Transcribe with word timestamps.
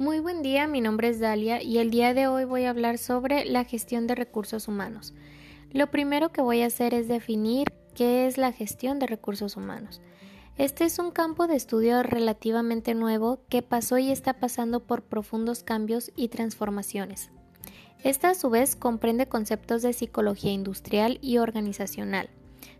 Muy 0.00 0.18
buen 0.18 0.40
día, 0.40 0.66
mi 0.66 0.80
nombre 0.80 1.10
es 1.10 1.20
Dalia 1.20 1.62
y 1.62 1.76
el 1.76 1.90
día 1.90 2.14
de 2.14 2.26
hoy 2.26 2.44
voy 2.44 2.64
a 2.64 2.70
hablar 2.70 2.96
sobre 2.96 3.44
la 3.44 3.64
gestión 3.64 4.06
de 4.06 4.14
recursos 4.14 4.66
humanos. 4.66 5.12
Lo 5.72 5.90
primero 5.90 6.32
que 6.32 6.40
voy 6.40 6.62
a 6.62 6.68
hacer 6.68 6.94
es 6.94 7.06
definir 7.06 7.66
qué 7.94 8.26
es 8.26 8.38
la 8.38 8.50
gestión 8.50 8.98
de 8.98 9.06
recursos 9.06 9.58
humanos. 9.58 10.00
Este 10.56 10.86
es 10.86 10.98
un 10.98 11.10
campo 11.10 11.46
de 11.46 11.56
estudio 11.56 12.02
relativamente 12.02 12.94
nuevo 12.94 13.42
que 13.50 13.60
pasó 13.60 13.98
y 13.98 14.10
está 14.10 14.40
pasando 14.40 14.80
por 14.80 15.02
profundos 15.02 15.62
cambios 15.64 16.12
y 16.16 16.28
transformaciones. 16.28 17.30
Esta 18.02 18.30
a 18.30 18.34
su 18.34 18.48
vez 18.48 18.76
comprende 18.76 19.26
conceptos 19.26 19.82
de 19.82 19.92
psicología 19.92 20.52
industrial 20.52 21.18
y 21.20 21.36
organizacional, 21.36 22.30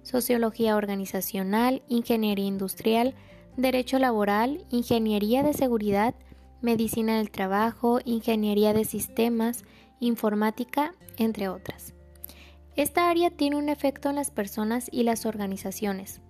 sociología 0.03 0.75
organizacional, 0.75 1.83
ingeniería 1.87 2.47
industrial, 2.47 3.15
derecho 3.59 3.99
laboral, 3.99 4.65
ingeniería 4.71 5.43
de 5.43 5.53
seguridad, 5.53 6.15
medicina 6.63 7.19
del 7.19 7.31
trabajo, 7.31 8.01
ingeniería 8.05 8.73
de 8.73 8.85
sistemas, 8.85 9.65
informática, 9.99 10.95
entre 11.17 11.49
otras. 11.49 11.95
Esta 12.77 13.11
área 13.11 13.31
tiene 13.31 13.57
un 13.57 13.69
efecto 13.69 14.11
en 14.11 14.17
las 14.17 14.31
personas 14.31 14.89
y 14.91 15.03
las 15.03 15.27
organizaciones. 15.27 16.21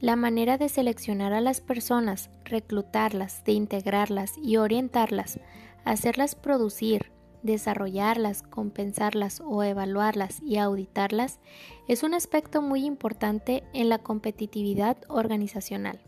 La 0.00 0.16
manera 0.16 0.58
de 0.58 0.68
seleccionar 0.68 1.32
a 1.32 1.40
las 1.40 1.60
personas, 1.60 2.30
reclutarlas, 2.44 3.44
de 3.44 3.52
integrarlas 3.52 4.34
y 4.36 4.56
orientarlas, 4.56 5.40
hacerlas 5.84 6.34
producir, 6.34 7.12
desarrollarlas, 7.42 8.42
compensarlas 8.42 9.40
o 9.44 9.62
evaluarlas 9.62 10.40
y 10.42 10.58
auditarlas 10.58 11.40
es 11.88 12.02
un 12.02 12.14
aspecto 12.14 12.62
muy 12.62 12.84
importante 12.84 13.64
en 13.72 13.88
la 13.88 13.98
competitividad 13.98 14.96
organizacional. 15.08 16.00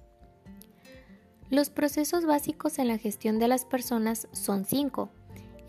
Los 1.51 1.71
procesos 1.71 2.25
básicos 2.25 2.79
en 2.79 2.89
la 2.89 2.98
gestión 2.98 3.39
de 3.39 3.48
las 3.48 3.64
personas 3.64 4.28
son 4.33 4.64
cinco. 4.64 5.11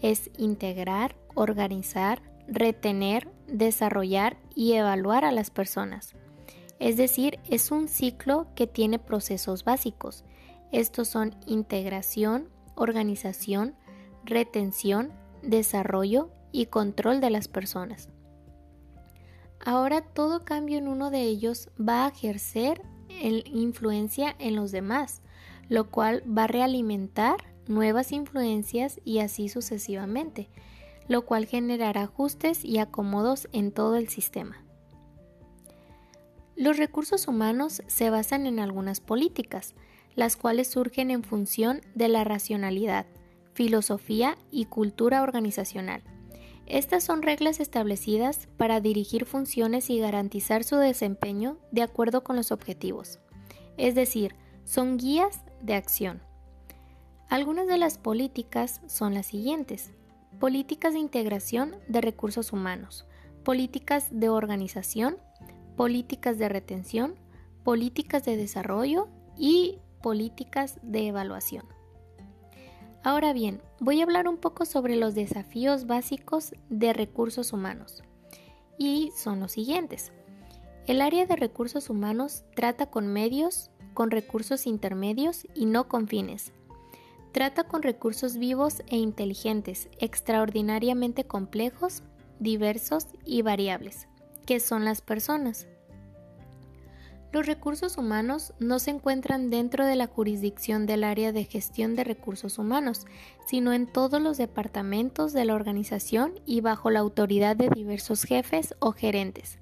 Es 0.02 0.32
integrar, 0.38 1.16
organizar, 1.34 2.22
retener, 2.48 3.30
desarrollar 3.48 4.38
y 4.56 4.74
evaluar 4.74 5.26
a 5.26 5.32
las 5.32 5.50
personas. 5.50 6.16
Es 6.80 6.98
decir, 6.98 7.40
es 7.50 7.72
un 7.72 7.88
ciclo 7.88 8.48
que 8.56 8.68
tiene 8.68 9.00
procesos 9.00 9.64
básicos. 9.64 10.24
Estos 10.72 11.08
son 11.08 11.36
integración, 11.46 12.50
organización, 12.76 13.76
retención, 14.24 15.12
desarrollo 15.42 16.32
y 16.52 16.68
control 16.68 17.22
de 17.22 17.30
las 17.30 17.48
personas. 17.48 18.10
Ahora 19.64 20.02
todo 20.02 20.44
cambio 20.44 20.78
en 20.78 20.88
uno 20.88 21.12
de 21.12 21.22
ellos 21.22 21.70
va 21.80 22.06
a 22.06 22.10
ejercer 22.10 22.82
influencia 23.10 24.36
en 24.40 24.56
los 24.56 24.72
demás, 24.72 25.22
lo 25.70 25.90
cual 25.90 26.24
va 26.26 26.44
a 26.44 26.48
realimentar 26.48 27.38
nuevas 27.68 28.12
influencias 28.12 29.00
y 29.04 29.20
así 29.20 29.50
sucesivamente, 29.50 30.50
lo 31.08 31.26
cual 31.26 31.46
generará 31.46 32.04
ajustes 32.04 32.64
y 32.64 32.78
acomodos 32.80 33.48
en 33.52 33.72
todo 33.72 33.96
el 33.96 34.10
sistema. 34.10 34.64
Los 36.56 36.78
recursos 36.78 37.28
humanos 37.28 37.82
se 37.88 38.10
basan 38.10 38.48
en 38.48 38.60
algunas 38.60 39.02
políticas, 39.02 39.76
las 40.16 40.38
cuales 40.38 40.70
surgen 40.70 41.12
en 41.12 41.24
función 41.24 41.82
de 41.96 42.08
la 42.08 42.24
racionalidad, 42.24 43.06
filosofía 43.54 44.38
y 44.52 44.66
cultura 44.66 45.22
organizacional. 45.22 46.02
Estas 46.66 47.04
son 47.04 47.22
reglas 47.22 47.60
establecidas 47.60 48.48
para 48.58 48.80
dirigir 48.80 49.26
funciones 49.26 49.90
y 49.90 50.00
garantizar 50.00 50.64
su 50.64 50.78
desempeño 50.78 51.58
de 51.72 51.84
acuerdo 51.84 52.24
con 52.24 52.36
los 52.36 52.52
objetivos. 52.52 53.20
Es 53.78 53.94
decir, 53.94 54.36
son 54.66 54.98
guías 54.98 55.42
de 55.62 55.76
acción. 55.76 56.22
Algunas 57.30 57.68
de 57.68 57.78
las 57.78 57.98
políticas 57.98 58.82
son 58.88 59.14
las 59.14 59.28
siguientes. 59.28 59.92
Políticas 60.40 60.94
de 60.94 61.00
integración 61.00 61.78
de 61.88 62.02
recursos 62.02 62.52
humanos, 62.52 63.06
políticas 63.44 64.08
de 64.12 64.28
organización, 64.28 65.18
políticas 65.78 66.38
de 66.38 66.50
retención, 66.50 67.16
políticas 67.64 68.26
de 68.26 68.36
desarrollo 68.36 69.08
y 69.38 69.80
políticas 70.02 70.78
de 70.84 71.08
evaluación. 71.08 71.66
Ahora 73.04 73.34
bien, 73.34 73.62
voy 73.80 74.02
a 74.02 74.04
hablar 74.04 74.28
un 74.28 74.38
poco 74.38 74.66
sobre 74.66 74.96
los 74.96 75.14
desafíos 75.14 75.86
básicos 75.86 76.56
de 76.70 76.92
recursos 76.92 77.54
humanos. 77.54 78.04
Y 78.78 79.12
son 79.16 79.40
los 79.40 79.54
siguientes. 79.54 80.12
El 80.88 81.02
área 81.02 81.26
de 81.26 81.36
recursos 81.36 81.90
humanos 81.90 82.44
trata 82.56 82.88
con 82.88 83.08
medios, 83.08 83.72
con 83.96 84.12
recursos 84.12 84.68
intermedios 84.68 85.48
y 85.56 85.66
no 85.66 85.88
con 85.88 86.08
fines. 86.08 86.54
Trata 87.32 87.64
con 87.64 87.82
recursos 87.82 88.38
vivos 88.38 88.84
e 88.88 88.98
inteligentes, 88.98 89.90
extraordinariamente 90.00 91.24
complejos, 91.24 92.04
diversos 92.40 93.08
y 93.26 93.42
variables, 93.42 94.08
que 94.46 94.60
son 94.60 94.86
las 94.86 95.02
personas. 95.02 95.68
Los 97.36 97.48
recursos 97.48 97.98
humanos 97.98 98.54
no 98.60 98.80
se 98.80 98.92
encuentran 98.92 99.50
dentro 99.50 99.86
de 99.86 99.98
la 99.98 100.08
jurisdicción 100.08 100.86
del 100.86 101.04
área 101.04 101.34
de 101.34 101.44
gestión 101.44 101.96
de 101.96 102.06
recursos 102.06 102.58
humanos, 102.58 103.06
sino 103.46 103.74
en 103.74 103.88
todos 103.88 104.22
los 104.22 104.38
departamentos 104.38 105.34
de 105.34 105.44
la 105.44 105.56
organización 105.56 106.40
y 106.46 106.62
bajo 106.62 106.90
la 106.92 107.00
autoridad 107.00 107.58
de 107.58 107.70
diversos 107.70 108.24
jefes 108.24 108.76
o 108.80 108.94
gerentes. 108.94 109.60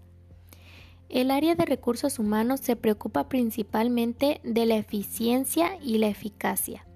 El 1.14 1.30
área 1.30 1.54
de 1.54 1.66
recursos 1.66 2.18
humanos 2.18 2.62
se 2.62 2.76
preocupa 2.76 3.30
principalmente 3.30 4.42
de 4.44 4.66
la 4.66 4.78
eficiencia 4.78 5.78
y 5.80 6.00
la 6.00 6.08
eficacia. 6.08 6.88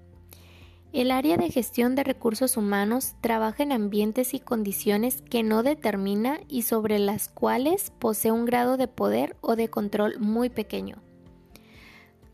El 0.92 1.12
área 1.12 1.36
de 1.36 1.52
gestión 1.52 1.94
de 1.94 2.02
recursos 2.02 2.56
humanos 2.56 3.14
trabaja 3.20 3.62
en 3.62 3.70
ambientes 3.70 4.34
y 4.34 4.40
condiciones 4.40 5.22
que 5.22 5.44
no 5.44 5.62
determina 5.62 6.40
y 6.48 6.62
sobre 6.62 6.98
las 6.98 7.28
cuales 7.28 7.92
posee 8.00 8.32
un 8.32 8.44
grado 8.44 8.76
de 8.76 8.88
poder 8.88 9.36
o 9.40 9.54
de 9.54 9.70
control 9.70 10.18
muy 10.18 10.50
pequeño. 10.50 10.96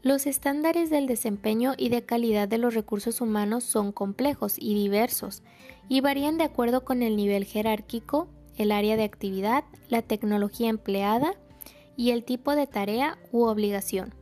Los 0.00 0.26
estándares 0.26 0.88
del 0.88 1.06
desempeño 1.06 1.74
y 1.76 1.90
de 1.90 2.06
calidad 2.06 2.48
de 2.48 2.56
los 2.56 2.72
recursos 2.72 3.20
humanos 3.20 3.62
son 3.62 3.92
complejos 3.92 4.56
y 4.58 4.72
diversos 4.72 5.42
y 5.90 6.00
varían 6.00 6.38
de 6.38 6.44
acuerdo 6.44 6.82
con 6.82 7.02
el 7.02 7.14
nivel 7.14 7.44
jerárquico, 7.44 8.28
el 8.56 8.72
área 8.72 8.96
de 8.96 9.04
actividad, 9.04 9.64
la 9.90 10.00
tecnología 10.00 10.70
empleada 10.70 11.34
y 11.96 12.10
el 12.10 12.24
tipo 12.24 12.54
de 12.54 12.66
tarea 12.66 13.18
u 13.32 13.44
obligación. 13.44 14.14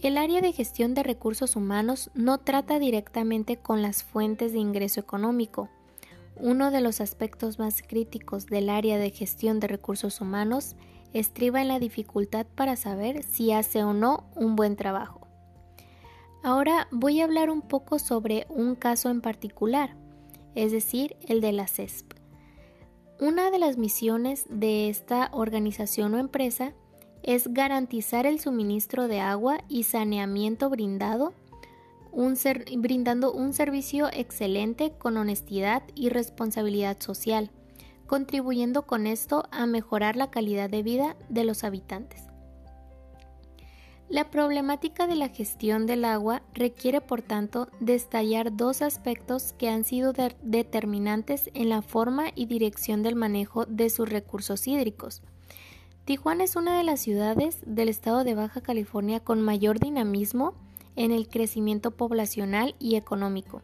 El 0.00 0.18
área 0.18 0.40
de 0.40 0.52
gestión 0.52 0.94
de 0.94 1.02
recursos 1.02 1.56
humanos 1.56 2.10
no 2.14 2.38
trata 2.38 2.78
directamente 2.78 3.56
con 3.56 3.80
las 3.80 4.02
fuentes 4.02 4.52
de 4.52 4.58
ingreso 4.58 5.00
económico. 5.00 5.70
Uno 6.36 6.70
de 6.70 6.80
los 6.80 7.00
aspectos 7.00 7.58
más 7.58 7.82
críticos 7.82 8.46
del 8.46 8.68
área 8.68 8.98
de 8.98 9.10
gestión 9.10 9.60
de 9.60 9.68
recursos 9.68 10.20
humanos 10.20 10.76
estriba 11.14 11.62
en 11.62 11.68
la 11.68 11.78
dificultad 11.78 12.46
para 12.54 12.76
saber 12.76 13.22
si 13.22 13.52
hace 13.52 13.84
o 13.84 13.94
no 13.94 14.24
un 14.34 14.56
buen 14.56 14.76
trabajo. 14.76 15.24
Ahora 16.42 16.88
voy 16.90 17.20
a 17.20 17.24
hablar 17.24 17.48
un 17.48 17.62
poco 17.62 17.98
sobre 17.98 18.46
un 18.50 18.74
caso 18.74 19.08
en 19.08 19.22
particular, 19.22 19.96
es 20.54 20.72
decir, 20.72 21.16
el 21.26 21.40
de 21.40 21.52
la 21.52 21.66
CESP. 21.66 22.13
Una 23.20 23.52
de 23.52 23.60
las 23.60 23.78
misiones 23.78 24.44
de 24.50 24.88
esta 24.88 25.30
organización 25.32 26.14
o 26.14 26.18
empresa 26.18 26.72
es 27.22 27.52
garantizar 27.54 28.26
el 28.26 28.40
suministro 28.40 29.06
de 29.06 29.20
agua 29.20 29.58
y 29.68 29.84
saneamiento 29.84 30.68
brindado, 30.68 31.32
brindando 32.76 33.32
un 33.32 33.52
servicio 33.52 34.08
excelente 34.12 34.92
con 34.98 35.16
honestidad 35.16 35.84
y 35.94 36.08
responsabilidad 36.08 37.00
social, 37.00 37.50
contribuyendo 38.06 38.82
con 38.82 39.06
esto 39.06 39.44
a 39.52 39.66
mejorar 39.66 40.16
la 40.16 40.32
calidad 40.32 40.68
de 40.68 40.82
vida 40.82 41.16
de 41.28 41.44
los 41.44 41.62
habitantes. 41.62 42.33
La 44.08 44.30
problemática 44.30 45.06
de 45.06 45.16
la 45.16 45.28
gestión 45.28 45.86
del 45.86 46.04
agua 46.04 46.42
requiere, 46.52 47.00
por 47.00 47.22
tanto, 47.22 47.68
destallar 47.80 48.54
dos 48.54 48.82
aspectos 48.82 49.54
que 49.54 49.68
han 49.68 49.84
sido 49.84 50.12
determinantes 50.42 51.50
en 51.54 51.70
la 51.70 51.80
forma 51.80 52.26
y 52.34 52.46
dirección 52.46 53.02
del 53.02 53.16
manejo 53.16 53.64
de 53.64 53.88
sus 53.88 54.08
recursos 54.08 54.66
hídricos. 54.68 55.22
Tijuana 56.04 56.44
es 56.44 56.54
una 56.54 56.76
de 56.76 56.84
las 56.84 57.00
ciudades 57.00 57.60
del 57.64 57.88
estado 57.88 58.24
de 58.24 58.34
Baja 58.34 58.60
California 58.60 59.20
con 59.20 59.40
mayor 59.40 59.80
dinamismo 59.80 60.52
en 60.96 61.10
el 61.10 61.26
crecimiento 61.26 61.92
poblacional 61.92 62.76
y 62.78 62.96
económico, 62.96 63.62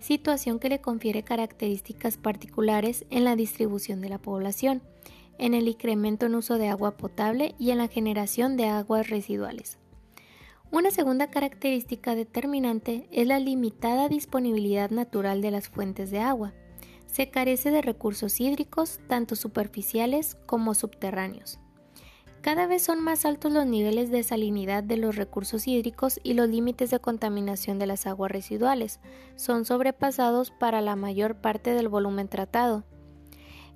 situación 0.00 0.58
que 0.58 0.68
le 0.68 0.80
confiere 0.80 1.22
características 1.22 2.16
particulares 2.16 3.06
en 3.10 3.24
la 3.24 3.36
distribución 3.36 4.00
de 4.00 4.08
la 4.08 4.18
población 4.18 4.82
en 5.38 5.54
el 5.54 5.68
incremento 5.68 6.26
en 6.26 6.34
uso 6.34 6.58
de 6.58 6.68
agua 6.68 6.96
potable 6.96 7.54
y 7.58 7.70
en 7.70 7.78
la 7.78 7.88
generación 7.88 8.56
de 8.56 8.66
aguas 8.66 9.08
residuales. 9.08 9.78
Una 10.72 10.90
segunda 10.90 11.30
característica 11.30 12.14
determinante 12.14 13.08
es 13.12 13.26
la 13.26 13.38
limitada 13.38 14.08
disponibilidad 14.08 14.90
natural 14.90 15.40
de 15.40 15.52
las 15.52 15.68
fuentes 15.68 16.10
de 16.10 16.18
agua. 16.18 16.54
Se 17.06 17.30
carece 17.30 17.70
de 17.70 17.82
recursos 17.82 18.40
hídricos 18.40 19.00
tanto 19.06 19.36
superficiales 19.36 20.36
como 20.46 20.74
subterráneos. 20.74 21.60
Cada 22.46 22.66
vez 22.66 22.82
son 22.82 23.02
más 23.02 23.24
altos 23.24 23.52
los 23.52 23.66
niveles 23.66 24.10
de 24.10 24.22
salinidad 24.22 24.84
de 24.84 24.96
los 24.96 25.16
recursos 25.16 25.66
hídricos 25.66 26.20
y 26.22 26.34
los 26.34 26.48
límites 26.48 26.90
de 26.90 27.00
contaminación 27.00 27.78
de 27.78 27.86
las 27.86 28.06
aguas 28.06 28.30
residuales 28.30 29.00
son 29.34 29.64
sobrepasados 29.64 30.52
para 30.52 30.80
la 30.80 30.94
mayor 30.94 31.40
parte 31.40 31.74
del 31.74 31.88
volumen 31.88 32.28
tratado. 32.28 32.84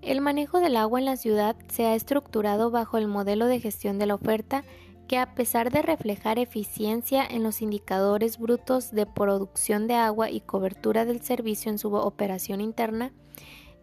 El 0.02 0.20
manejo 0.20 0.60
del 0.60 0.76
agua 0.76 0.98
en 0.98 1.04
la 1.04 1.16
ciudad 1.16 1.56
se 1.68 1.86
ha 1.86 1.94
estructurado 1.94 2.70
bajo 2.70 2.96
el 2.96 3.06
modelo 3.06 3.46
de 3.46 3.60
gestión 3.60 3.98
de 3.98 4.06
la 4.06 4.14
oferta 4.14 4.64
que 5.08 5.18
a 5.18 5.34
pesar 5.34 5.72
de 5.72 5.82
reflejar 5.82 6.38
eficiencia 6.38 7.26
en 7.26 7.42
los 7.42 7.62
indicadores 7.62 8.38
brutos 8.38 8.92
de 8.92 9.06
producción 9.06 9.88
de 9.88 9.94
agua 9.94 10.30
y 10.30 10.40
cobertura 10.40 11.04
del 11.04 11.20
servicio 11.20 11.70
en 11.70 11.78
su 11.78 11.92
operación 11.94 12.60
interna, 12.60 13.12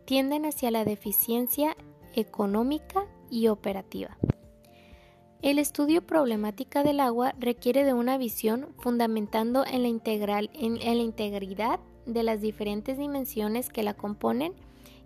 tienden 0.05 0.45
hacia 0.45 0.71
la 0.71 0.85
deficiencia 0.85 1.75
económica 2.15 3.05
y 3.29 3.49
operativa. 3.49 4.17
El 5.41 5.59
estudio 5.59 6.01
problemática 6.01 6.81
del 6.81 6.99
agua 6.99 7.35
requiere 7.37 7.83
de 7.83 7.93
una 7.93 8.17
visión 8.17 8.73
fundamentando 8.79 9.65
en 9.65 9.83
la, 9.83 9.87
integral, 9.87 10.49
en, 10.53 10.79
la 10.79 11.03
integridad 11.03 11.79
de 12.05 12.23
las 12.23 12.41
diferentes 12.41 12.97
dimensiones 12.97 13.69
que 13.69 13.83
la 13.83 13.93
componen 13.93 14.53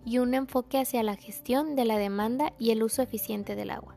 y 0.04 0.18
un 0.18 0.34
enfoque 0.34 0.78
hacia 0.78 1.02
la 1.02 1.16
gestión 1.16 1.76
de 1.76 1.84
la 1.84 1.98
demanda 1.98 2.52
y 2.58 2.70
el 2.70 2.82
uso 2.82 3.02
eficiente 3.02 3.54
del 3.54 3.70
agua. 3.70 3.96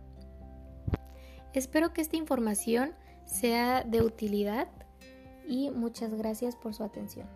Espero 1.54 1.94
que 1.94 2.02
esta 2.02 2.18
información 2.18 2.96
sea 3.26 3.84
de 3.84 4.02
utilidad 4.02 4.68
y 5.48 5.72
muchas 5.72 6.14
gracias 6.14 6.56
por 6.56 6.74
su 6.74 6.84
atención. 6.84 7.28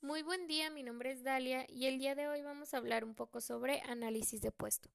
Muy 0.00 0.22
buen 0.22 0.46
día, 0.46 0.70
mi 0.70 0.82
nombre 0.82 1.10
es 1.10 1.24
Dalia 1.24 1.66
y 1.68 1.86
el 1.86 1.98
día 1.98 2.14
de 2.14 2.28
hoy 2.28 2.42
vamos 2.42 2.72
a 2.72 2.76
hablar 2.76 3.04
un 3.04 3.14
poco 3.14 3.40
sobre 3.40 3.80
análisis 3.80 4.40
de 4.40 4.52
puesto. 4.52 4.88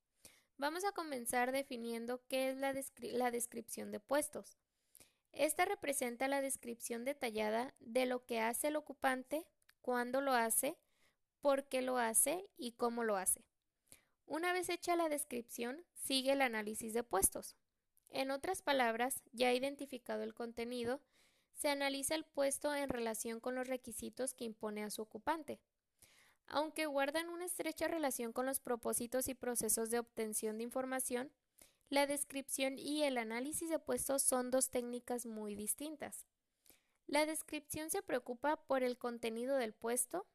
Vamos 0.57 0.85
a 0.85 0.91
comenzar 0.91 1.51
definiendo 1.51 2.21
qué 2.27 2.49
es 2.49 2.57
la, 2.57 2.73
la 3.01 3.31
descripción 3.31 3.91
de 3.91 3.99
puestos. 3.99 4.57
Esta 5.31 5.65
representa 5.65 6.27
la 6.27 6.41
descripción 6.41 7.05
detallada 7.05 7.73
de 7.79 8.05
lo 8.05 8.25
que 8.25 8.39
hace 8.39 8.67
el 8.67 8.75
ocupante, 8.75 9.45
cuándo 9.81 10.21
lo 10.21 10.33
hace, 10.33 10.77
por 11.41 11.67
qué 11.67 11.81
lo 11.81 11.97
hace 11.97 12.49
y 12.57 12.73
cómo 12.73 13.03
lo 13.03 13.15
hace. 13.15 13.45
Una 14.25 14.53
vez 14.53 14.69
hecha 14.69 14.95
la 14.95 15.09
descripción, 15.09 15.85
sigue 15.93 16.33
el 16.33 16.41
análisis 16.41 16.93
de 16.93 17.03
puestos. 17.03 17.55
En 18.09 18.31
otras 18.31 18.61
palabras, 18.61 19.23
ya 19.31 19.53
identificado 19.53 20.23
el 20.23 20.33
contenido, 20.33 21.01
se 21.53 21.69
analiza 21.69 22.15
el 22.15 22.25
puesto 22.25 22.73
en 22.73 22.89
relación 22.89 23.39
con 23.39 23.55
los 23.55 23.67
requisitos 23.67 24.33
que 24.33 24.45
impone 24.45 24.83
a 24.83 24.89
su 24.89 25.01
ocupante. 25.01 25.59
Aunque 26.47 26.87
guardan 26.87 27.29
una 27.29 27.45
estrecha 27.45 27.87
relación 27.87 28.33
con 28.33 28.45
los 28.45 28.59
propósitos 28.59 29.27
y 29.29 29.35
procesos 29.35 29.89
de 29.89 29.99
obtención 29.99 30.57
de 30.57 30.63
información, 30.63 31.31
la 31.89 32.05
descripción 32.05 32.77
y 32.77 33.03
el 33.03 33.17
análisis 33.17 33.69
de 33.69 33.79
puestos 33.79 34.21
son 34.21 34.51
dos 34.51 34.69
técnicas 34.69 35.25
muy 35.25 35.55
distintas. 35.55 36.25
La 37.07 37.25
descripción 37.25 37.89
se 37.89 38.03
preocupa 38.03 38.57
por 38.67 38.83
el 38.83 38.99
contenido 38.99 39.57
del 39.57 39.73
puesto. 39.73 40.27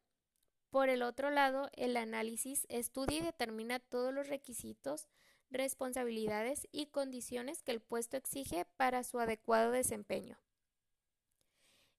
Por 0.69 0.89
el 0.89 1.01
otro 1.01 1.29
lado, 1.29 1.69
el 1.73 1.95
análisis 1.95 2.65
estudia 2.67 3.19
y 3.19 3.21
determina 3.21 3.79
todos 3.79 4.13
los 4.13 4.27
requisitos, 4.27 5.07
responsabilidades 5.49 6.67
y 6.73 6.87
condiciones 6.87 7.63
que 7.63 7.71
el 7.71 7.81
puesto 7.81 8.17
exige 8.17 8.65
para 8.75 9.05
su 9.05 9.19
adecuado 9.19 9.71
desempeño. 9.71 10.37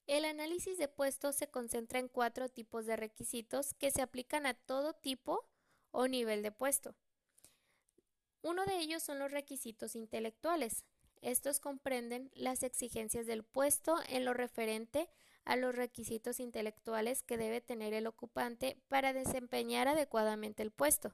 El 0.07 0.27
análisis 0.27 0.77
de 0.77 0.89
puestos 0.89 1.37
se 1.37 1.49
concentra 1.49 1.99
en 1.99 2.09
cuatro 2.09 2.51
tipos 2.51 2.85
de 2.85 2.97
requisitos 2.97 3.73
que 3.75 3.91
se 3.91 4.03
aplican 4.03 4.45
a 4.45 4.53
todo 4.53 4.93
tipo 4.93 5.49
o 5.91 6.07
nivel 6.07 6.43
de 6.43 6.53
puesto. 6.53 6.95
Uno 8.47 8.65
de 8.65 8.79
ellos 8.79 9.03
son 9.03 9.19
los 9.19 9.33
requisitos 9.33 9.97
intelectuales. 9.97 10.85
Estos 11.21 11.59
comprenden 11.59 12.31
las 12.33 12.63
exigencias 12.63 13.27
del 13.27 13.43
puesto 13.43 13.97
en 14.09 14.25
lo 14.25 14.35
referente 14.35 15.11
a 15.45 15.57
los 15.57 15.75
requisitos 15.75 16.39
intelectuales 16.39 17.25
que 17.25 17.39
debe 17.39 17.61
tener 17.61 17.93
el 17.93 18.07
ocupante 18.07 18.81
para 18.87 19.13
desempeñar 19.13 19.89
adecuadamente 19.89 20.63
el 20.63 20.71
puesto. 20.71 21.13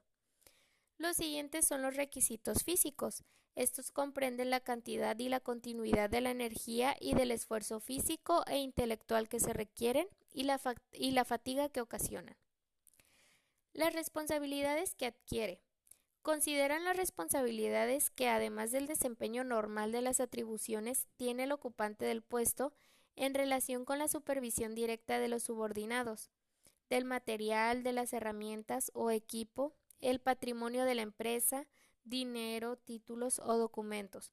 Los 0.98 1.16
siguientes 1.16 1.66
son 1.66 1.80
los 1.80 1.96
requisitos 1.96 2.64
físicos. 2.64 3.24
Estos 3.54 3.92
comprenden 3.92 4.50
la 4.50 4.60
cantidad 4.60 5.18
y 5.18 5.30
la 5.30 5.40
continuidad 5.40 6.10
de 6.10 6.20
la 6.20 6.32
energía 6.32 6.96
y 7.00 7.14
del 7.14 7.30
esfuerzo 7.30 7.80
físico 7.80 8.44
e 8.46 8.58
intelectual 8.58 9.30
que 9.30 9.40
se 9.40 9.54
requieren 9.54 10.06
y 10.34 10.42
la, 10.42 11.24
fatiga 11.24 11.70
que 11.70 11.80
ocasionan. 11.80 12.36
Las 13.72 13.94
responsabilidades 13.94 14.94
que 14.94 15.06
adquiere 15.06 15.62
consideran 16.22 16.84
las 16.84 16.96
responsabilidades 16.96 18.10
que, 18.10 18.28
además 18.28 18.70
del 18.70 18.86
desempeño 18.86 19.44
normal 19.44 19.92
de 19.92 20.02
las 20.02 20.20
atribuciones, 20.20 21.06
tiene 21.16 21.44
el 21.44 21.52
ocupante 21.52 22.04
del 22.04 22.22
puesto 22.22 22.72
en 23.16 23.34
relación 23.34 23.84
con 23.84 23.98
la 23.98 24.08
supervisión 24.08 24.74
directa 24.74 25.18
de 25.18 25.28
los 25.28 25.42
subordinados, 25.42 26.30
del 26.88 27.04
material, 27.04 27.82
de 27.82 27.92
las 27.92 28.12
herramientas 28.12 28.90
o 28.94 29.10
equipo, 29.10 29.74
el 30.00 30.20
patrimonio 30.20 30.84
de 30.84 30.94
la 30.94 31.02
empresa, 31.02 31.66
dinero, 32.04 32.76
títulos 32.76 33.38
o 33.38 33.56
documentos, 33.56 34.32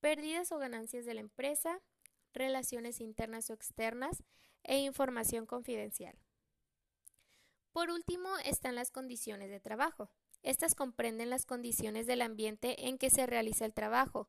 pérdidas 0.00 0.52
o 0.52 0.58
ganancias 0.58 1.04
de 1.04 1.14
la 1.14 1.20
empresa, 1.20 1.80
relaciones 2.32 3.00
internas 3.00 3.50
o 3.50 3.54
externas 3.54 4.22
e 4.64 4.78
información 4.78 5.46
confidencial. 5.46 6.16
Por 7.72 7.90
último 7.90 8.28
están 8.44 8.74
las 8.74 8.90
condiciones 8.90 9.50
de 9.50 9.60
trabajo. 9.60 10.10
Estas 10.42 10.74
comprenden 10.74 11.30
las 11.30 11.46
condiciones 11.46 12.06
del 12.06 12.22
ambiente 12.22 12.88
en 12.88 12.98
que 12.98 13.10
se 13.10 13.26
realiza 13.26 13.64
el 13.64 13.74
trabajo, 13.74 14.28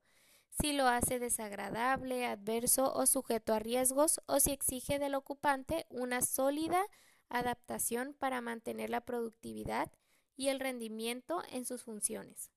si 0.50 0.74
lo 0.74 0.88
hace 0.88 1.18
desagradable, 1.18 2.25
adverso 2.25 2.94
o 2.94 3.07
sujeto 3.07 3.54
a 3.54 3.60
riesgos 3.60 4.21
o 4.27 4.39
si 4.39 4.51
exige 4.51 5.00
del 5.00 5.15
ocupante 5.15 5.88
una 5.89 6.21
sólida 6.21 6.86
adaptación 7.30 8.13
para 8.13 8.42
mantener 8.42 8.92
la 8.92 9.01
productividad 9.01 9.92
y 10.36 10.50
el 10.50 10.60
rendimiento 10.60 11.42
en 11.51 11.65
sus 11.65 11.83
funciones. 11.83 12.51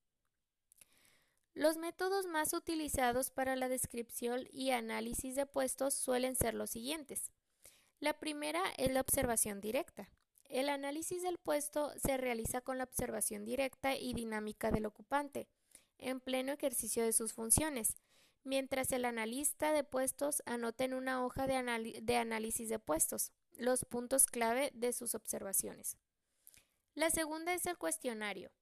Los 1.54 1.78
métodos 1.78 2.26
más 2.26 2.52
utilizados 2.52 3.30
para 3.30 3.56
la 3.56 3.70
descripción 3.70 4.46
y 4.52 4.72
análisis 4.72 5.34
de 5.34 5.46
puestos 5.46 5.94
suelen 5.94 6.36
ser 6.36 6.52
los 6.52 6.70
siguientes. 6.70 7.32
La 7.98 8.18
primera 8.18 8.62
es 8.76 8.92
la 8.92 9.00
observación 9.00 9.62
directa. 9.62 10.10
El 10.48 10.68
análisis 10.68 11.22
del 11.22 11.38
puesto 11.38 11.92
se 11.98 12.16
realiza 12.16 12.60
con 12.60 12.78
la 12.78 12.84
observación 12.84 13.44
directa 13.44 13.96
y 13.96 14.14
dinámica 14.14 14.70
del 14.70 14.86
ocupante, 14.86 15.48
en 15.98 16.20
pleno 16.20 16.52
ejercicio 16.52 17.04
de 17.04 17.12
sus 17.12 17.32
funciones, 17.32 17.96
mientras 18.44 18.92
el 18.92 19.04
analista 19.04 19.72
de 19.72 19.82
puestos 19.82 20.42
anota 20.46 20.84
en 20.84 20.94
una 20.94 21.24
hoja 21.24 21.46
de, 21.46 22.00
de 22.00 22.16
análisis 22.16 22.68
de 22.68 22.78
puestos 22.78 23.32
los 23.56 23.84
puntos 23.84 24.26
clave 24.26 24.70
de 24.74 24.92
sus 24.92 25.14
observaciones. 25.14 25.96
La 26.94 27.10
segunda 27.10 27.52
es 27.54 27.66
el 27.66 27.76
cuestionario. 27.76 28.52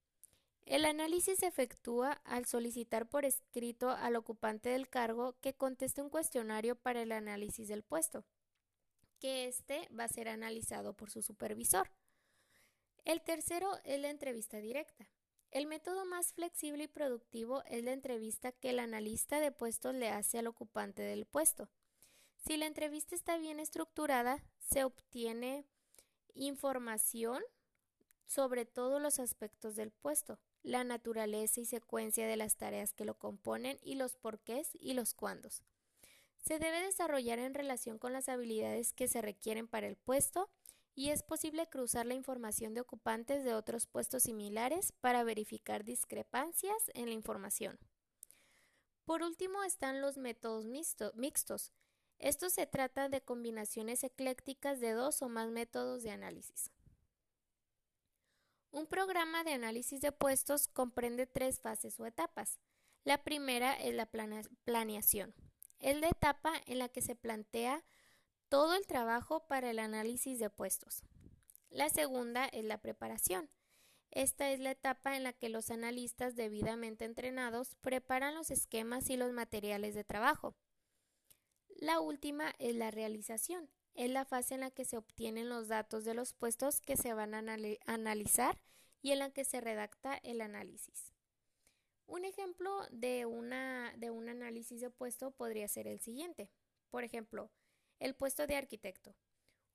El 0.64 0.86
análisis 0.86 1.40
se 1.40 1.46
efectúa 1.46 2.12
al 2.24 2.46
solicitar 2.46 3.06
por 3.06 3.26
escrito 3.26 3.90
al 3.90 4.16
ocupante 4.16 4.70
del 4.70 4.88
cargo 4.88 5.36
que 5.42 5.52
conteste 5.52 6.00
un 6.00 6.08
cuestionario 6.08 6.76
para 6.76 7.02
el 7.02 7.12
análisis 7.12 7.68
del 7.68 7.82
puesto 7.82 8.24
que 9.24 9.46
éste 9.46 9.88
va 9.98 10.04
a 10.04 10.08
ser 10.08 10.28
analizado 10.28 10.92
por 10.92 11.10
su 11.10 11.22
supervisor. 11.22 11.90
El 13.06 13.22
tercero 13.22 13.70
es 13.84 13.98
la 13.98 14.10
entrevista 14.10 14.58
directa. 14.58 15.08
El 15.50 15.66
método 15.66 16.04
más 16.04 16.34
flexible 16.34 16.84
y 16.84 16.88
productivo 16.88 17.62
es 17.64 17.82
la 17.84 17.92
entrevista 17.92 18.52
que 18.52 18.68
el 18.68 18.78
analista 18.78 19.40
de 19.40 19.50
puestos 19.50 19.94
le 19.94 20.10
hace 20.10 20.40
al 20.40 20.46
ocupante 20.46 21.00
del 21.00 21.24
puesto. 21.24 21.70
Si 22.36 22.58
la 22.58 22.66
entrevista 22.66 23.14
está 23.14 23.38
bien 23.38 23.60
estructurada, 23.60 24.44
se 24.58 24.84
obtiene 24.84 25.64
información 26.34 27.42
sobre 28.26 28.66
todos 28.66 29.00
los 29.00 29.18
aspectos 29.18 29.74
del 29.74 29.90
puesto, 29.90 30.38
la 30.62 30.84
naturaleza 30.84 31.62
y 31.62 31.64
secuencia 31.64 32.26
de 32.26 32.36
las 32.36 32.58
tareas 32.58 32.92
que 32.92 33.06
lo 33.06 33.16
componen 33.18 33.78
y 33.80 33.94
los 33.94 34.16
porqués 34.16 34.68
y 34.74 34.92
los 34.92 35.14
cuándos 35.14 35.62
se 36.44 36.58
debe 36.58 36.80
desarrollar 36.80 37.38
en 37.38 37.54
relación 37.54 37.98
con 37.98 38.12
las 38.12 38.28
habilidades 38.28 38.92
que 38.92 39.08
se 39.08 39.22
requieren 39.22 39.66
para 39.66 39.86
el 39.86 39.96
puesto 39.96 40.50
y 40.94 41.08
es 41.08 41.22
posible 41.22 41.68
cruzar 41.68 42.06
la 42.06 42.14
información 42.14 42.74
de 42.74 42.82
ocupantes 42.82 43.44
de 43.44 43.54
otros 43.54 43.86
puestos 43.86 44.24
similares 44.24 44.92
para 45.00 45.24
verificar 45.24 45.84
discrepancias 45.84 46.90
en 46.92 47.06
la 47.06 47.14
información. 47.14 47.78
Por 49.06 49.22
último 49.22 49.64
están 49.64 50.02
los 50.02 50.18
métodos 50.18 50.66
mixtos. 50.66 51.72
Esto 52.18 52.50
se 52.50 52.66
trata 52.66 53.08
de 53.08 53.22
combinaciones 53.22 54.04
eclécticas 54.04 54.80
de 54.80 54.92
dos 54.92 55.22
o 55.22 55.28
más 55.28 55.50
métodos 55.50 56.02
de 56.02 56.10
análisis. 56.10 56.70
Un 58.70 58.86
programa 58.86 59.44
de 59.44 59.52
análisis 59.52 60.00
de 60.00 60.12
puestos 60.12 60.68
comprende 60.68 61.26
tres 61.26 61.60
fases 61.60 61.98
o 62.00 62.06
etapas. 62.06 62.60
La 63.04 63.22
primera 63.24 63.74
es 63.74 63.94
la 63.94 64.10
planeación. 64.64 65.34
Es 65.78 65.98
la 66.00 66.08
etapa 66.08 66.52
en 66.66 66.78
la 66.78 66.88
que 66.88 67.02
se 67.02 67.14
plantea 67.14 67.84
todo 68.48 68.74
el 68.74 68.86
trabajo 68.86 69.46
para 69.46 69.70
el 69.70 69.78
análisis 69.78 70.38
de 70.38 70.50
puestos. 70.50 71.02
La 71.70 71.88
segunda 71.88 72.46
es 72.46 72.64
la 72.64 72.78
preparación. 72.78 73.50
Esta 74.10 74.52
es 74.52 74.60
la 74.60 74.70
etapa 74.70 75.16
en 75.16 75.24
la 75.24 75.32
que 75.32 75.48
los 75.48 75.70
analistas 75.70 76.36
debidamente 76.36 77.04
entrenados 77.04 77.74
preparan 77.80 78.34
los 78.34 78.52
esquemas 78.52 79.10
y 79.10 79.16
los 79.16 79.32
materiales 79.32 79.94
de 79.94 80.04
trabajo. 80.04 80.54
La 81.68 81.98
última 81.98 82.54
es 82.58 82.76
la 82.76 82.92
realización. 82.92 83.68
Es 83.94 84.10
la 84.10 84.24
fase 84.24 84.54
en 84.54 84.60
la 84.60 84.70
que 84.70 84.84
se 84.84 84.96
obtienen 84.96 85.48
los 85.48 85.68
datos 85.68 86.04
de 86.04 86.14
los 86.14 86.32
puestos 86.32 86.80
que 86.80 86.96
se 86.96 87.14
van 87.14 87.34
a 87.34 87.44
analizar 87.86 88.60
y 89.02 89.12
en 89.12 89.18
la 89.18 89.30
que 89.30 89.44
se 89.44 89.60
redacta 89.60 90.18
el 90.22 90.40
análisis. 90.40 91.13
Un 92.06 92.24
ejemplo 92.24 92.70
de, 92.90 93.26
una, 93.26 93.94
de 93.96 94.10
un 94.10 94.28
análisis 94.28 94.80
de 94.80 94.90
puesto 94.90 95.30
podría 95.30 95.68
ser 95.68 95.86
el 95.86 96.00
siguiente. 96.00 96.50
Por 96.90 97.04
ejemplo, 97.04 97.50
el 97.98 98.14
puesto 98.14 98.46
de 98.46 98.56
arquitecto. 98.56 99.16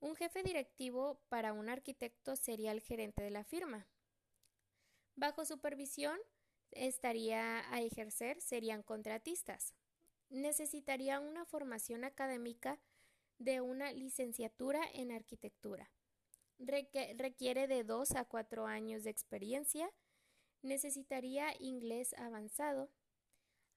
Un 0.00 0.16
jefe 0.16 0.42
directivo 0.42 1.20
para 1.28 1.52
un 1.52 1.68
arquitecto 1.68 2.36
sería 2.36 2.72
el 2.72 2.80
gerente 2.80 3.22
de 3.22 3.30
la 3.30 3.44
firma. 3.44 3.86
Bajo 5.14 5.44
supervisión 5.44 6.18
estaría 6.70 7.70
a 7.72 7.82
ejercer 7.82 8.40
serían 8.40 8.82
contratistas. 8.82 9.74
Necesitaría 10.30 11.20
una 11.20 11.44
formación 11.44 12.04
académica 12.04 12.80
de 13.38 13.60
una 13.60 13.92
licenciatura 13.92 14.80
en 14.94 15.10
arquitectura. 15.10 15.90
requiere 16.58 17.66
de 17.66 17.84
dos 17.84 18.12
a 18.12 18.24
cuatro 18.24 18.66
años 18.66 19.02
de 19.02 19.10
experiencia. 19.10 19.90
Necesitaría 20.62 21.54
inglés 21.58 22.14
avanzado. 22.18 22.90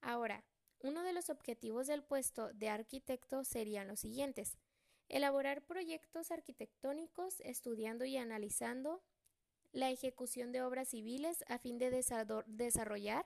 Ahora, 0.02 0.44
uno 0.80 1.04
de 1.04 1.14
los 1.14 1.30
objetivos 1.30 1.88
del 1.88 2.04
puesto 2.04 2.52
de 2.54 2.70
arquitecto 2.70 3.44
serían 3.46 3.88
los 3.88 4.02
siguientes. 4.02 4.58
Elaborar 5.08 5.66
proyectos 5.66 6.32
arquitectónicos 6.32 7.40
estudiando 7.42 8.04
y 8.06 8.18
analizando 8.18 9.02
la 9.72 9.90
ejecución 9.90 10.52
de 10.52 10.62
obras 10.62 10.90
civiles 10.90 11.44
a 11.48 11.58
fin 11.58 11.78
de 11.78 11.90
desarrollar 12.48 13.26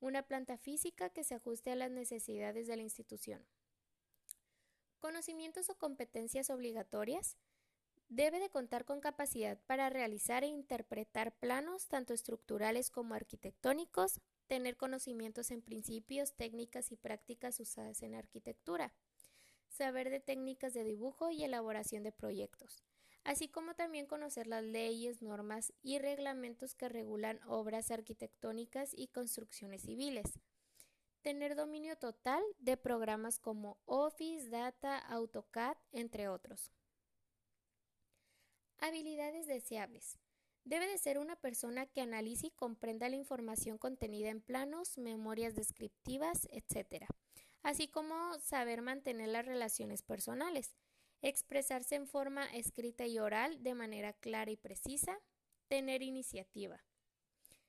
una 0.00 0.22
planta 0.22 0.58
física 0.58 1.10
que 1.10 1.24
se 1.24 1.34
ajuste 1.34 1.70
a 1.70 1.76
las 1.76 1.90
necesidades 1.90 2.66
de 2.66 2.76
la 2.76 2.82
institución. 2.82 3.46
Conocimientos 4.98 5.70
o 5.70 5.78
competencias 5.78 6.50
obligatorias. 6.50 7.36
Debe 8.08 8.38
de 8.38 8.50
contar 8.50 8.84
con 8.84 9.00
capacidad 9.00 9.58
para 9.66 9.90
realizar 9.90 10.44
e 10.44 10.46
interpretar 10.46 11.36
planos 11.38 11.88
tanto 11.88 12.14
estructurales 12.14 12.88
como 12.90 13.14
arquitectónicos, 13.14 14.20
tener 14.46 14.76
conocimientos 14.76 15.50
en 15.50 15.60
principios, 15.60 16.34
técnicas 16.34 16.92
y 16.92 16.96
prácticas 16.96 17.58
usadas 17.58 18.02
en 18.02 18.14
arquitectura, 18.14 18.94
saber 19.68 20.08
de 20.08 20.20
técnicas 20.20 20.72
de 20.72 20.84
dibujo 20.84 21.30
y 21.30 21.42
elaboración 21.42 22.04
de 22.04 22.12
proyectos, 22.12 22.84
así 23.24 23.48
como 23.48 23.74
también 23.74 24.06
conocer 24.06 24.46
las 24.46 24.62
leyes, 24.62 25.20
normas 25.20 25.72
y 25.82 25.98
reglamentos 25.98 26.76
que 26.76 26.88
regulan 26.88 27.40
obras 27.48 27.90
arquitectónicas 27.90 28.92
y 28.94 29.08
construcciones 29.08 29.82
civiles. 29.82 30.38
Tener 31.22 31.56
dominio 31.56 31.96
total 31.96 32.44
de 32.60 32.76
programas 32.76 33.40
como 33.40 33.78
Office, 33.84 34.48
Data, 34.48 34.96
AutoCAD, 34.96 35.76
entre 35.90 36.28
otros. 36.28 36.70
Habilidades 38.78 39.46
deseables. 39.46 40.18
Debe 40.64 40.86
de 40.86 40.98
ser 40.98 41.18
una 41.18 41.36
persona 41.36 41.86
que 41.86 42.00
analice 42.00 42.48
y 42.48 42.50
comprenda 42.50 43.08
la 43.08 43.16
información 43.16 43.78
contenida 43.78 44.30
en 44.30 44.40
planos, 44.40 44.98
memorias 44.98 45.54
descriptivas, 45.54 46.48
etc. 46.50 47.04
Así 47.62 47.88
como 47.88 48.38
saber 48.40 48.82
mantener 48.82 49.28
las 49.28 49.46
relaciones 49.46 50.02
personales 50.02 50.74
expresarse 51.22 51.94
en 51.94 52.06
forma 52.06 52.44
escrita 52.46 53.06
y 53.06 53.18
oral 53.18 53.62
de 53.62 53.74
manera 53.74 54.12
clara 54.12 54.50
y 54.50 54.56
precisa, 54.56 55.18
tener 55.68 56.02
iniciativa. 56.02 56.84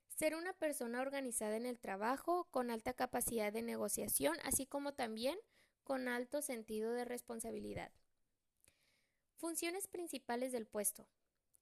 Ser 0.09 0.35
una 0.35 0.53
persona 0.53 1.01
organizada 1.01 1.55
en 1.57 1.65
el 1.65 1.79
trabajo, 1.79 2.47
con 2.51 2.71
alta 2.71 2.93
capacidad 2.93 3.53
de 3.53 3.61
negociación, 3.61 4.37
así 4.43 4.65
como 4.65 4.93
también 4.93 5.37
con 5.83 6.07
alto 6.07 6.41
sentido 6.41 6.91
de 6.91 7.05
responsabilidad. 7.05 7.91
Funciones 9.37 9.85
principales 9.87 10.51
del 10.51 10.65
puesto. 10.65 11.07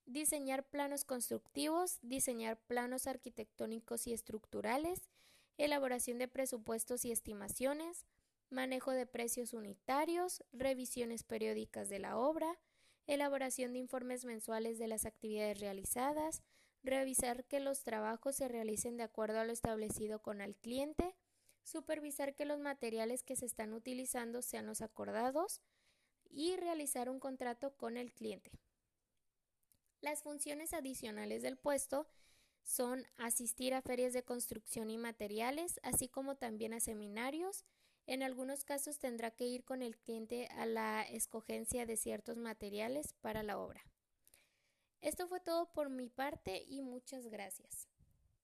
Diseñar 0.06 0.64
planos 0.64 1.04
constructivos, 1.04 2.00
diseñar 2.02 2.58
planos 2.58 3.06
arquitectónicos 3.06 4.08
y 4.08 4.14
estructurales, 4.14 5.10
elaboración 5.58 6.18
de 6.18 6.30
presupuestos 6.30 7.04
y 7.04 7.12
estimaciones, 7.12 8.06
manejo 8.50 8.92
de 8.92 9.06
precios 9.06 9.54
unitarios, 9.54 10.42
revisiones 10.54 11.24
periódicas 11.24 11.90
de 11.90 12.00
la 12.00 12.18
obra, 12.18 12.58
elaboración 13.08 13.74
de 13.74 13.80
informes 13.80 14.24
mensuales 14.24 14.80
de 14.80 14.88
las 14.88 15.06
actividades 15.06 15.60
realizadas, 15.60 16.44
revisar 16.82 17.44
que 17.44 17.60
los 17.60 17.84
trabajos 17.84 18.38
se 18.38 18.48
realicen 18.48 18.96
de 18.96 19.04
acuerdo 19.04 19.40
a 19.40 19.44
lo 19.44 19.52
establecido 19.52 20.22
con 20.22 20.40
el 20.40 20.56
cliente, 20.56 21.14
supervisar 21.64 22.36
que 22.36 22.46
los 22.46 22.60
materiales 22.60 23.22
que 23.22 23.36
se 23.36 23.46
están 23.46 23.74
utilizando 23.74 24.42
sean 24.42 24.66
los 24.66 24.82
acordados 24.82 25.62
y 26.30 26.56
realizar 26.56 27.10
un 27.10 27.20
contrato 27.20 27.76
con 27.76 27.98
el 27.98 28.14
cliente. 28.14 28.52
Las 30.02 30.22
funciones 30.22 30.74
adicionales 30.74 31.42
del 31.42 31.58
puesto 31.58 32.08
son 32.64 33.06
asistir 33.18 33.74
a 33.74 33.82
ferias 33.82 34.14
de 34.14 34.24
construcción 34.24 34.90
y 34.90 34.98
materiales, 34.98 35.80
así 35.84 36.08
como 36.08 36.36
también 36.36 36.74
a 36.74 36.80
seminarios, 36.80 37.64
en 38.08 38.22
algunos 38.22 38.64
casos 38.64 39.00
tendrá 39.00 39.32
que 39.32 39.46
ir 39.46 39.64
con 39.64 39.82
el 39.82 39.98
cliente 39.98 40.48
a 40.52 40.66
la 40.66 41.02
escogencia 41.04 41.86
de 41.86 41.98
ciertos 41.98 42.38
materiales 42.38 43.14
para 43.22 43.42
la 43.42 43.58
obra. 43.58 43.84
Esto 45.02 45.28
fue 45.28 45.40
todo 45.40 45.72
por 45.72 45.90
mi 45.90 46.10
parte 46.10 46.64
y 46.68 46.82
muchas 46.82 47.28
gracias. 47.28 47.88